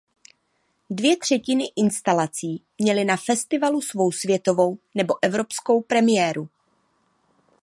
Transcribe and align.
Dvě 0.89 1.17
třetiny 1.17 1.63
instalací 1.75 2.63
měly 2.79 3.05
na 3.05 3.17
festivalu 3.17 3.81
svou 3.81 4.11
světovou 4.11 4.77
nebo 4.95 5.13
evropskou 5.23 5.81
premiéru. 5.81 6.49